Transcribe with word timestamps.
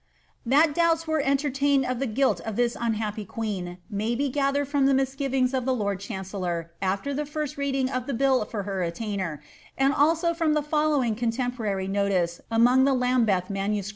"'That 0.57 0.73
donbts 0.73 1.05
were 1.05 1.21
entertained 1.21 1.85
of 1.85 1.99
the 1.99 2.07
guilt 2.07 2.41
of 2.43 2.55
this 2.55 2.75
unhappy 2.75 3.23
queen 3.23 3.77
maj 3.87 4.17
be 4.17 4.29
gathered 4.29 4.67
from 4.67 4.87
the 4.87 4.95
misgivings 4.95 5.53
of 5.53 5.63
the 5.63 5.75
lord 5.75 5.99
chancellor 5.99 6.71
after 6.81 7.13
the 7.13 7.23
first 7.23 7.55
rt^ading 7.55 7.95
of 7.95 8.07
the 8.07 8.15
bill 8.15 8.43
for 8.45 8.63
her 8.63 8.81
attainder, 8.81 9.43
and 9.77 9.93
also 9.93 10.33
from 10.33 10.55
the 10.55 10.63
following 10.63 11.15
eoo 11.15 11.35
temporary 11.37 11.87
notice 11.87 12.41
among 12.49 12.83
the 12.85 12.95
Lambeth 12.95 13.51
MSS. 13.51 13.89